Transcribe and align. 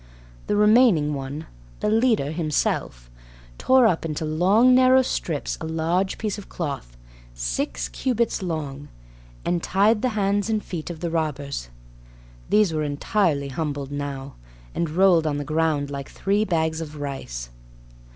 The 0.47 0.55
remaining 0.55 1.13
one—the 1.13 1.87
leader 1.91 2.31
himself—tore 2.31 3.85
up 3.85 4.03
into 4.03 4.25
long 4.25 4.73
narrow 4.73 5.03
strips 5.03 5.59
a 5.61 5.67
large 5.67 6.17
piece 6.17 6.39
of 6.39 6.49
cloth, 6.49 6.97
six 7.35 7.87
cubits 7.87 8.41
long, 8.41 8.87
and 9.45 9.61
tied 9.61 10.01
the 10.01 10.09
hands 10.17 10.49
and 10.49 10.65
feet 10.65 10.89
of 10.89 11.01
the 11.01 11.11
robbers. 11.11 11.69
These 12.49 12.73
were 12.73 12.81
entirely 12.81 13.49
humbled 13.49 13.91
now, 13.91 14.33
and 14.73 14.89
rolled 14.89 15.27
on 15.27 15.37
the 15.37 15.43
ground 15.45 15.91
like 15.91 16.09
three 16.09 16.45
bags 16.45 16.81
of 16.81 16.95
rice! 16.95 17.51